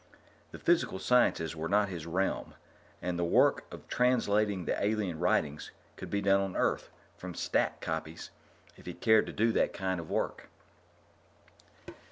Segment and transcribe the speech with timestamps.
[0.49, 2.55] The physical sciences were not his realm,
[3.03, 7.81] and the work of translating the alien writings could be done on Earth, from 'stat
[7.81, 8.31] copies,
[8.77, 10.49] if he'd cared to do that kind of work.